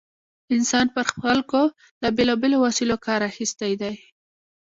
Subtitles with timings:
[0.55, 1.61] انسان پر خلکو
[2.01, 3.95] له بېلا بېلو وسایلو کار اخیستی دی.